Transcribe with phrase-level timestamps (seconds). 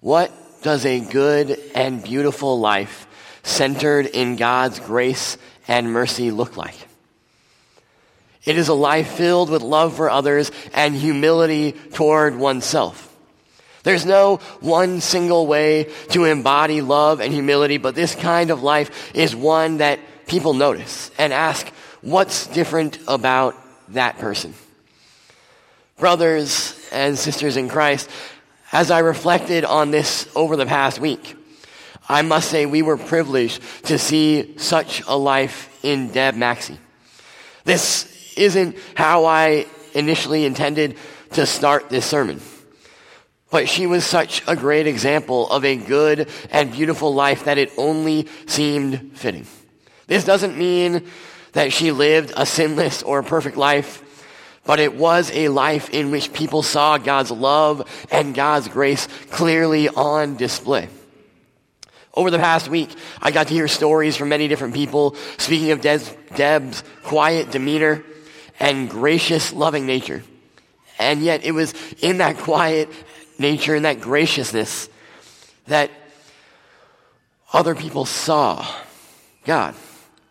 [0.00, 0.32] What
[0.62, 3.06] does a good and beautiful life
[3.42, 5.36] centered in God's grace
[5.68, 6.76] and mercy look like?
[8.44, 13.06] It is a life filled with love for others and humility toward oneself.
[13.82, 19.14] There's no one single way to embody love and humility, but this kind of life
[19.14, 21.66] is one that people notice and ask,
[22.00, 23.56] what's different about
[23.88, 24.54] that person?
[25.98, 28.08] Brothers and sisters in Christ,
[28.72, 31.36] as I reflected on this over the past week,
[32.08, 36.78] I must say we were privileged to see such a life in Deb Maxey.
[37.64, 40.96] This isn't how I initially intended
[41.32, 42.40] to start this sermon.
[43.50, 47.72] But she was such a great example of a good and beautiful life that it
[47.76, 49.46] only seemed fitting.
[50.06, 51.06] This doesn't mean
[51.52, 54.04] that she lived a sinless or perfect life,
[54.64, 59.88] but it was a life in which people saw God's love and God's grace clearly
[59.88, 60.88] on display.
[62.12, 62.90] Over the past week,
[63.22, 68.04] I got to hear stories from many different people speaking of Deb's, Deb's quiet demeanor
[68.58, 70.22] and gracious, loving nature.
[70.98, 71.72] And yet it was
[72.02, 72.90] in that quiet
[73.38, 74.88] nature and that graciousness
[75.66, 75.90] that
[77.52, 78.66] other people saw
[79.44, 79.74] God.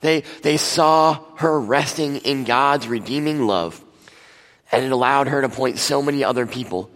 [0.00, 3.81] They, they saw her resting in God's redeeming love,
[4.72, 6.90] and it allowed her to point so many other people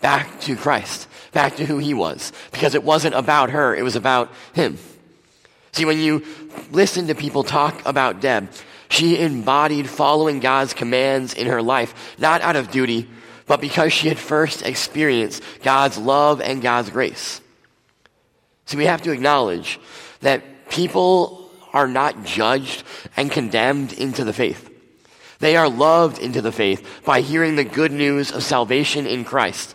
[0.00, 3.96] back to Christ, back to who he was, because it wasn't about her, it was
[3.96, 4.78] about him.
[5.72, 6.24] See, when you
[6.70, 8.50] listen to people talk about Deb,
[8.88, 13.08] she embodied following God's commands in her life, not out of duty,
[13.46, 17.40] but because she had first experienced God's love and God's grace.
[18.66, 19.78] See, we have to acknowledge
[20.20, 22.84] that people are not judged
[23.16, 24.70] and condemned into the faith.
[25.38, 29.74] They are loved into the faith by hearing the good news of salvation in Christ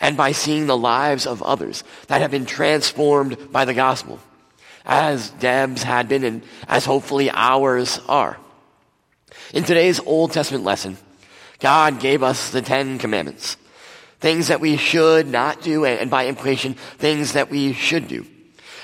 [0.00, 4.18] and by seeing the lives of others that have been transformed by the gospel,
[4.84, 8.38] as Deb's had been and as hopefully ours are.
[9.52, 10.96] In today's Old Testament lesson,
[11.60, 13.56] God gave us the Ten Commandments.
[14.18, 18.26] Things that we should not do, and by implication, things that we should do.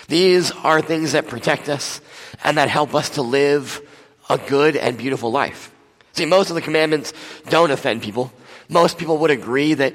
[0.08, 2.00] These are things that protect us
[2.44, 3.80] and that help us to live
[4.28, 5.70] a good and beautiful life.
[6.18, 7.12] See, most of the commandments
[7.48, 8.32] don't offend people.
[8.68, 9.94] Most people would agree that,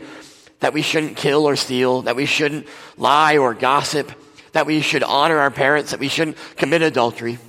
[0.61, 4.09] that we shouldn't kill or steal, that we shouldn't lie or gossip,
[4.53, 7.39] that we should honor our parents, that we shouldn't commit adultery.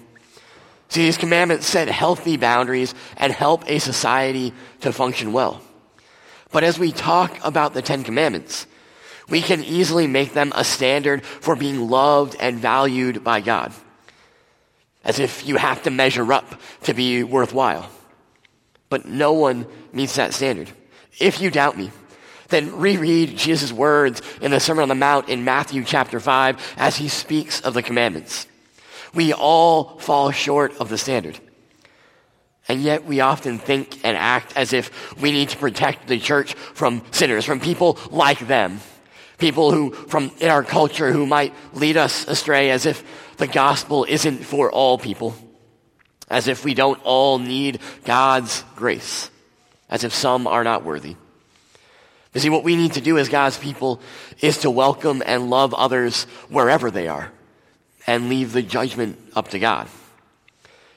[0.88, 5.60] See, these commandments set healthy boundaries and help a society to function well.
[6.50, 8.66] But as we talk about the Ten Commandments,
[9.28, 13.72] we can easily make them a standard for being loved and valued by God.
[15.04, 17.88] As if you have to measure up to be worthwhile.
[18.94, 20.70] But no one meets that standard.
[21.18, 21.90] If you doubt me,
[22.50, 26.94] then reread Jesus' words in the Sermon on the Mount in Matthew chapter 5 as
[26.94, 28.46] he speaks of the commandments.
[29.12, 31.40] We all fall short of the standard.
[32.68, 36.54] And yet we often think and act as if we need to protect the church
[36.54, 38.78] from sinners, from people like them.
[39.38, 43.02] People who, from in our culture, who might lead us astray as if
[43.38, 45.34] the gospel isn't for all people.
[46.34, 49.30] As if we don't all need God's grace.
[49.88, 51.14] As if some are not worthy.
[52.34, 54.00] You see, what we need to do as God's people
[54.40, 57.30] is to welcome and love others wherever they are
[58.04, 59.86] and leave the judgment up to God.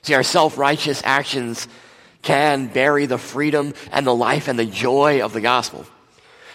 [0.01, 1.67] See, our self-righteous actions
[2.23, 5.85] can bury the freedom and the life and the joy of the gospel.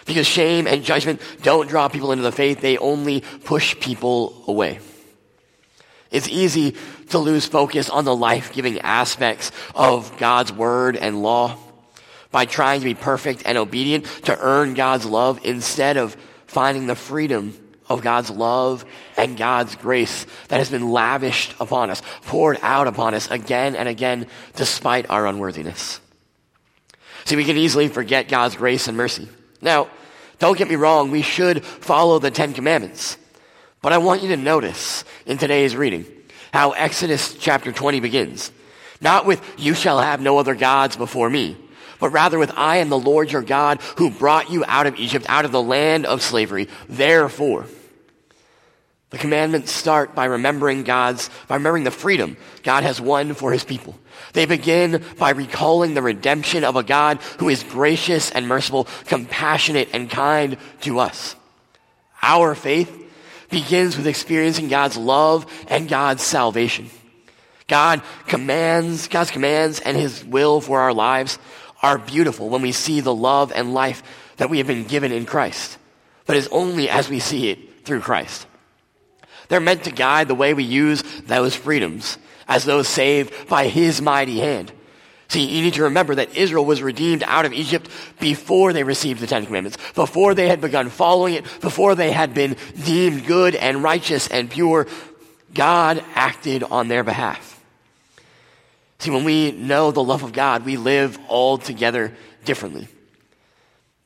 [0.06, 4.80] Because shame and judgment don't draw people into the faith, they only push people away.
[6.12, 6.76] It's easy
[7.08, 11.58] to lose focus on the life-giving aspects of God's word and law
[12.30, 16.94] by trying to be perfect and obedient to earn God's love instead of finding the
[16.94, 17.58] freedom
[17.88, 18.84] of God's love
[19.16, 23.88] and God's grace that has been lavished upon us, poured out upon us again and
[23.88, 26.00] again, despite our unworthiness.
[27.24, 29.28] See, we can easily forget God's grace and mercy.
[29.60, 29.88] Now,
[30.38, 33.16] don't get me wrong, we should follow the Ten Commandments.
[33.82, 36.06] But I want you to notice in today's reading
[36.52, 38.52] how Exodus chapter 20 begins.
[39.00, 41.56] Not with, you shall have no other gods before me,
[41.98, 45.26] but rather with, I am the Lord your God who brought you out of Egypt,
[45.28, 46.68] out of the land of slavery.
[46.88, 47.66] Therefore,
[49.10, 53.64] the commandments start by remembering God's, by remembering the freedom God has won for his
[53.64, 53.98] people.
[54.32, 59.88] They begin by recalling the redemption of a God who is gracious and merciful, compassionate
[59.92, 61.34] and kind to us.
[62.22, 63.01] Our faith
[63.52, 66.90] begins with experiencing God's love and God's salvation.
[67.68, 71.38] God commands, God's commands and his will for our lives
[71.82, 74.02] are beautiful when we see the love and life
[74.38, 75.78] that we have been given in Christ.
[76.26, 78.46] But it's only as we see it through Christ.
[79.48, 82.18] They're meant to guide the way we use those freedoms
[82.48, 84.72] as those saved by his mighty hand.
[85.32, 87.88] See, you need to remember that Israel was redeemed out of Egypt
[88.20, 92.34] before they received the Ten Commandments, before they had begun following it, before they had
[92.34, 94.86] been deemed good and righteous and pure.
[95.54, 97.58] God acted on their behalf.
[98.98, 102.14] See, when we know the love of God, we live altogether
[102.44, 102.88] differently.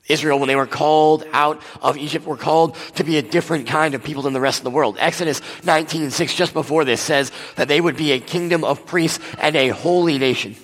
[0.07, 3.97] Israel, when they were called out of Egypt, were called to be a different kind
[3.97, 4.97] of people than the rest of the world.
[5.01, 9.19] Exodus 19, 6, just before this, says that they would be a kingdom of priests
[9.41, 10.55] and a holy nation.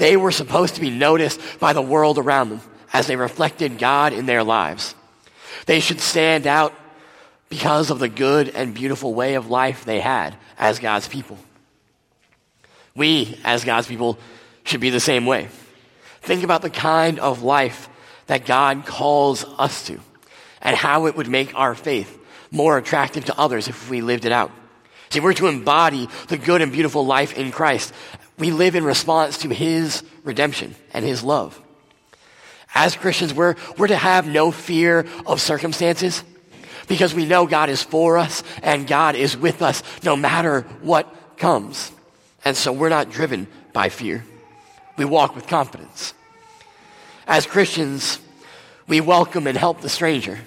[0.00, 4.14] They were supposed to be noticed by the world around them as they reflected God
[4.14, 4.94] in their lives.
[5.66, 6.72] They should stand out
[7.50, 11.36] because of the good and beautiful way of life they had as God's people.
[12.96, 14.18] We, as God's people,
[14.64, 15.48] should be the same way.
[16.22, 17.90] Think about the kind of life
[18.26, 20.00] that God calls us to
[20.62, 22.18] and how it would make our faith
[22.50, 24.50] more attractive to others if we lived it out.
[25.10, 27.92] See, we're to embody the good and beautiful life in Christ.
[28.40, 31.60] We live in response to His redemption and His love.
[32.74, 36.24] As Christians, we're, we're to have no fear of circumstances
[36.88, 41.36] because we know God is for us and God is with us no matter what
[41.36, 41.92] comes.
[42.42, 44.24] And so we're not driven by fear.
[44.96, 46.14] We walk with confidence.
[47.26, 48.18] As Christians,
[48.88, 50.38] we welcome and help the stranger,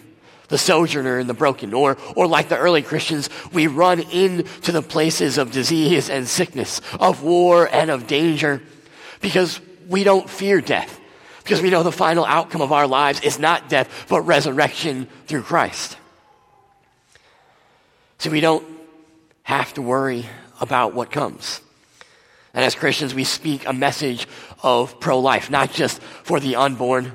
[0.53, 4.83] the sojourner and the broken, or, or like the early Christians, we run into the
[4.83, 8.61] places of disease and sickness, of war and of danger,
[9.19, 9.59] because
[9.89, 11.00] we don't fear death,
[11.44, 15.41] because we know the final outcome of our lives is not death, but resurrection through
[15.41, 15.97] Christ.
[18.19, 18.63] So we don't
[19.41, 20.23] have to worry
[20.61, 21.61] about what comes.
[22.53, 24.27] And as Christians, we speak a message
[24.61, 27.11] of pro life, not just for the unborn,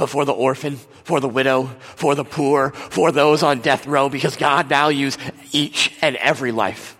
[0.00, 1.64] but for the orphan, for the widow,
[1.94, 5.18] for the poor, for those on death row, because God values
[5.52, 6.96] each and every life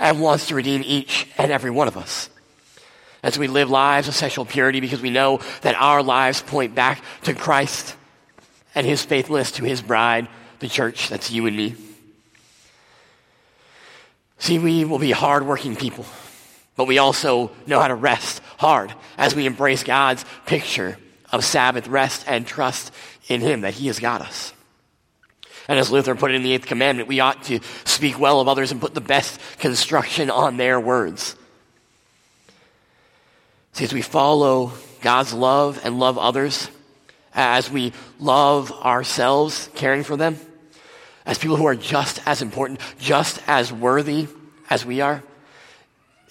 [0.00, 2.28] and wants to redeem each and every one of us.
[3.22, 7.04] As we live lives of sexual purity, because we know that our lives point back
[7.22, 7.94] to Christ
[8.74, 10.26] and his faithfulness to his bride,
[10.58, 11.76] the church, that's you and me.
[14.38, 16.04] See, we will be hardworking people
[16.76, 20.96] but we also know how to rest hard as we embrace God's picture
[21.32, 22.92] of Sabbath rest and trust
[23.28, 24.52] in Him that He has got us.
[25.68, 28.48] And as Luther put it in the Eighth Commandment, we ought to speak well of
[28.48, 31.36] others and put the best construction on their words.
[33.72, 36.68] See, as we follow God's love and love others,
[37.32, 40.38] as we love ourselves, caring for them,
[41.24, 44.26] as people who are just as important, just as worthy
[44.68, 45.22] as we are,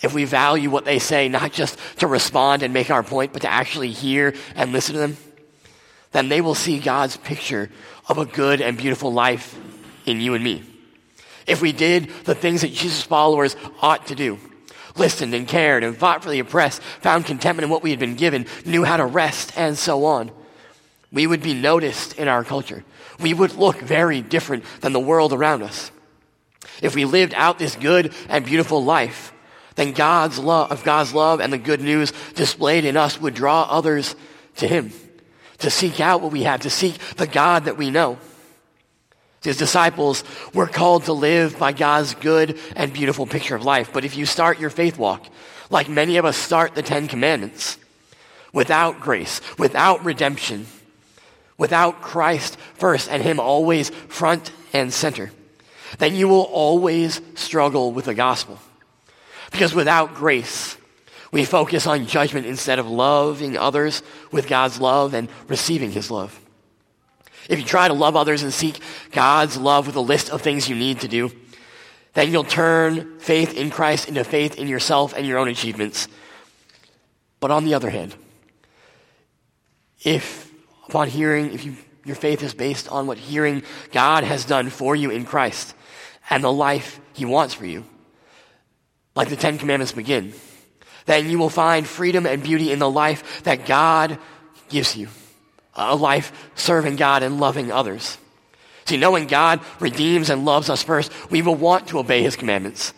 [0.02, 3.42] if we value what they say, not just to respond and make our point, but
[3.42, 5.18] to actually hear and listen to them,
[6.12, 7.70] then they will see God's picture
[8.08, 9.60] of a good and beautiful life
[10.06, 10.64] in you and me.
[11.46, 14.40] If we did the things that Jesus' followers ought to do,
[14.96, 18.16] listened and cared and fought for the oppressed, found contentment in what we had been
[18.16, 20.32] given, knew how to rest, and so on,
[21.12, 22.84] we would be noticed in our culture.
[23.20, 25.92] We would look very different than the world around us.
[26.82, 29.34] If we lived out this good and beautiful life,
[29.80, 33.64] then God's love, of God's love and the good news displayed in us would draw
[33.64, 34.14] others
[34.58, 34.92] to Him,
[35.60, 38.18] to seek out what we have, to seek the God that we know.
[39.42, 43.92] His disciples were called to live by God's good and beautiful picture of life.
[43.94, 45.26] But if you start your faith walk,
[45.70, 47.78] like many of us start the Ten Commandments,
[48.52, 50.66] without grace, without redemption,
[51.58, 55.32] without Christ first and Him always front and center,
[56.00, 58.60] then you will always struggle with the gospel.
[59.52, 60.78] Because without grace,
[61.32, 64.02] we focus on judgment instead of loving others
[64.32, 66.40] with God's love and receiving His love.
[67.48, 68.80] If you try to love others and seek
[69.12, 71.32] God's love with a list of things you need to do,
[72.14, 76.08] then you'll turn faith in Christ into faith in yourself and your own achievements.
[77.40, 78.16] But on the other hand,
[80.04, 80.52] if
[80.88, 81.76] upon hearing, if you,
[82.06, 85.76] your faith is based on what hearing God has done for you in Christ
[86.30, 87.86] and the life He wants for you,
[89.20, 90.32] like the Ten Commandments begin,
[91.06, 94.18] then you will find freedom and beauty in the life that God
[94.70, 95.10] gives you.
[95.76, 98.18] A life serving God and loving others.
[98.86, 102.94] See, knowing God redeems and loves us first, we will want to obey His commandments.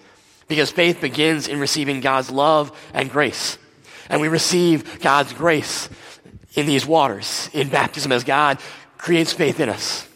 [0.47, 3.57] Because faith begins in receiving God's love and grace.
[4.07, 5.89] And we receive God's grace
[6.53, 8.59] in these waters, in baptism, as God
[8.99, 10.07] creates faith in us.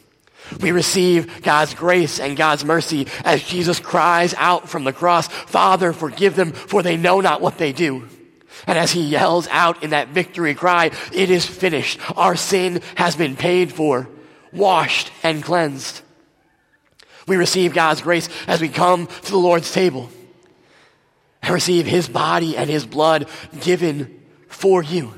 [0.62, 5.94] We receive God's grace and God's mercy as Jesus cries out from the cross, Father,
[5.94, 8.08] forgive them, for they know not what they do.
[8.68, 12.00] And as he yells out in that victory cry, it is finished.
[12.18, 14.08] Our sin has been paid for,
[14.54, 16.02] washed and cleansed.
[17.28, 20.10] We receive God's grace as we come to the Lord's table
[21.42, 23.28] and receive His body and His blood
[23.60, 25.14] given for you.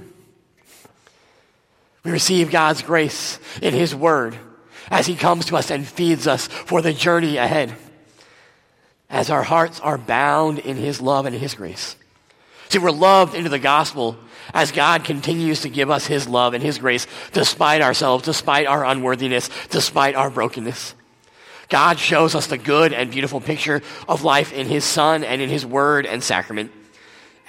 [2.03, 4.38] We receive God's grace in His Word
[4.89, 7.74] as He comes to us and feeds us for the journey ahead,
[9.10, 11.96] as our hearts are bound in His love and His grace.
[12.70, 14.17] See, we're loved into the gospel
[14.53, 18.86] as God continues to give us His love and His grace despite ourselves, despite our
[18.86, 20.94] unworthiness, despite our brokenness.
[21.70, 25.50] God shows us the good and beautiful picture of life in His Son and in
[25.50, 26.72] His Word and sacrament.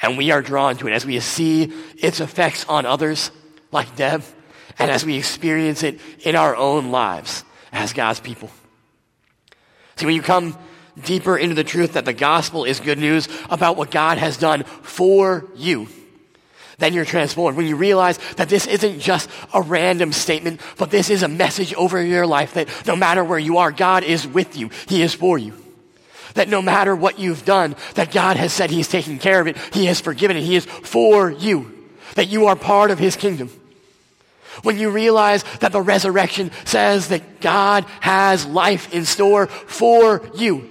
[0.03, 3.31] And we are drawn to it as we see its effects on others,
[3.73, 4.23] like Deb,
[4.79, 8.51] and as we experience it in our own lives as God's people.
[9.97, 10.57] See, when you come
[11.05, 14.65] deeper into the truth that the gospel is good news about what God has done
[14.65, 15.89] for you,
[16.79, 17.57] then you're transformed.
[17.57, 21.75] When you realize that this isn't just a random statement, but this is a message
[21.75, 24.71] over your life that no matter where you are, God is with you.
[24.87, 25.55] He is for you.
[26.35, 29.57] That no matter what you've done, that God has said He's taking care of it.
[29.73, 30.45] He has forgiven it.
[30.45, 31.89] He is for you.
[32.15, 33.51] That you are part of His kingdom.
[34.63, 40.69] When you realize that the resurrection says that God has life in store for you.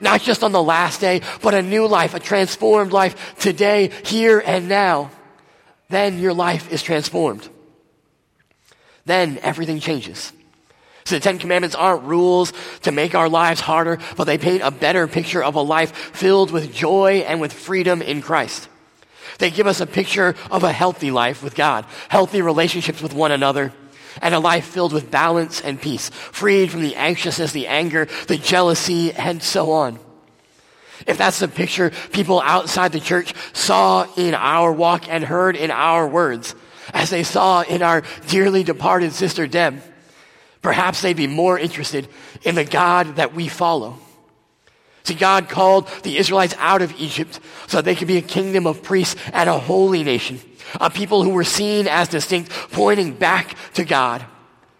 [0.00, 4.42] Not just on the last day, but a new life, a transformed life today, here
[4.44, 5.10] and now
[5.90, 7.46] then your life is transformed.
[9.04, 10.32] Then everything changes.
[11.04, 14.70] So the Ten Commandments aren't rules to make our lives harder, but they paint a
[14.70, 18.68] better picture of a life filled with joy and with freedom in Christ.
[19.38, 23.32] They give us a picture of a healthy life with God, healthy relationships with one
[23.32, 23.72] another,
[24.20, 28.36] and a life filled with balance and peace, freed from the anxiousness, the anger, the
[28.36, 29.98] jealousy, and so on.
[31.06, 35.70] If that's the picture people outside the church saw in our walk and heard in
[35.70, 36.54] our words,
[36.92, 39.82] as they saw in our dearly departed sister Deb,
[40.60, 42.08] perhaps they'd be more interested
[42.42, 43.98] in the God that we follow.
[45.04, 48.66] See, God called the Israelites out of Egypt so that they could be a kingdom
[48.66, 50.40] of priests and a holy nation,
[50.80, 54.24] a people who were seen as distinct, pointing back to God.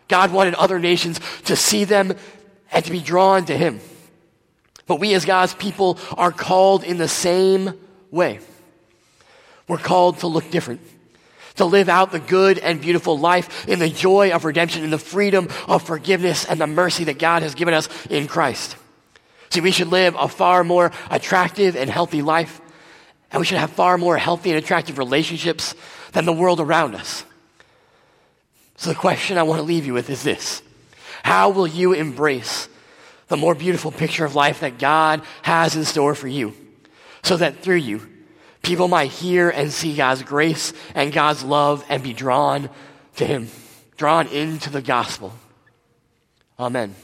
[0.09, 2.13] God wanted other nations to see them
[2.73, 3.81] and to be drawn to Him.
[4.87, 7.75] But we as God's people are called in the same
[8.11, 8.41] way.
[9.69, 10.81] We're called to look different,
[11.57, 14.99] to live out the good and beautiful life in the joy of redemption, in the
[14.99, 18.77] freedom of forgiveness and the mercy that God has given us in Christ.
[19.51, 22.61] See, we should live a far more attractive and healthy life,
[23.33, 25.75] and we should have far more healthy and attractive relationships
[26.13, 27.25] than the world around us.
[28.77, 30.63] So the question I want to leave you with is this.
[31.23, 32.69] How will you embrace
[33.31, 36.53] the more beautiful picture of life that God has in store for you.
[37.23, 38.07] So that through you,
[38.61, 42.69] people might hear and see God's grace and God's love and be drawn
[43.17, 43.49] to Him,
[43.97, 45.33] drawn into the gospel.
[46.59, 46.95] Amen.